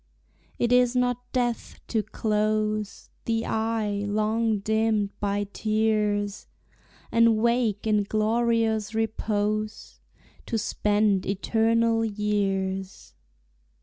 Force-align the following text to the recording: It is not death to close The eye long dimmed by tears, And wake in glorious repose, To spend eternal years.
It 0.57 0.71
is 0.71 0.95
not 0.95 1.31
death 1.31 1.79
to 1.89 2.01
close 2.01 3.11
The 3.25 3.45
eye 3.45 4.03
long 4.07 4.57
dimmed 4.57 5.11
by 5.19 5.43
tears, 5.53 6.47
And 7.11 7.37
wake 7.37 7.85
in 7.85 8.05
glorious 8.05 8.95
repose, 8.95 9.99
To 10.47 10.57
spend 10.57 11.27
eternal 11.27 12.03
years. 12.03 13.13